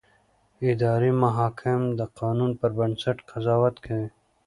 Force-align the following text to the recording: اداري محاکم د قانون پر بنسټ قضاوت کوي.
اداري 0.71 1.11
محاکم 1.23 1.81
د 1.99 2.01
قانون 2.19 2.51
پر 2.59 2.71
بنسټ 2.77 3.17
قضاوت 3.29 3.75
کوي. 3.85 4.07